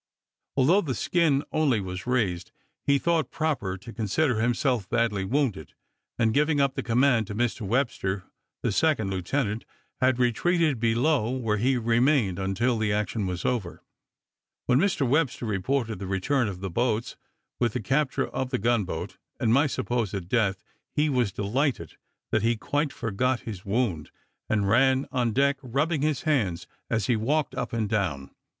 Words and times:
Although 0.57 0.81
the 0.81 0.95
skin 0.95 1.43
only 1.51 1.79
was 1.79 2.07
razed, 2.07 2.49
he 2.81 2.97
thought 2.97 3.29
proper 3.29 3.77
to 3.77 3.93
consider 3.93 4.41
himself 4.41 4.89
badly 4.89 5.23
wounded; 5.23 5.75
and 6.17 6.33
giving 6.33 6.59
up 6.59 6.73
the 6.73 6.81
command 6.81 7.27
to 7.27 7.35
Mr 7.35 7.61
Webster, 7.61 8.23
the 8.63 8.71
second 8.71 9.11
lieutenant, 9.11 9.63
had 9.99 10.17
retreated 10.17 10.79
below, 10.79 11.29
where 11.29 11.57
he 11.57 11.77
remained 11.77 12.39
until 12.39 12.79
the 12.79 12.91
action 12.91 13.27
was 13.27 13.45
over. 13.45 13.83
When 14.65 14.79
Mr 14.79 15.07
Webster 15.07 15.45
reported 15.45 15.99
the 15.99 16.07
return 16.07 16.47
of 16.47 16.61
the 16.61 16.71
boats, 16.71 17.15
with 17.59 17.73
the 17.73 17.79
capture 17.79 18.25
of 18.29 18.49
the 18.49 18.57
gun 18.57 18.85
boat, 18.85 19.19
and 19.39 19.53
my 19.53 19.67
supposed 19.67 20.27
death, 20.27 20.63
he 20.95 21.09
was 21.09 21.31
delighted, 21.31 21.95
that 22.31 22.41
he 22.41 22.57
quite 22.57 22.91
forgot 22.91 23.41
his 23.41 23.65
wound, 23.65 24.09
and 24.49 24.67
ran 24.67 25.05
on 25.11 25.31
deck, 25.31 25.59
rubbing 25.61 26.01
his 26.01 26.23
hands 26.23 26.65
as 26.89 27.05
he 27.05 27.15
walked 27.15 27.53
up 27.53 27.71
and 27.71 27.87
down. 27.87 28.31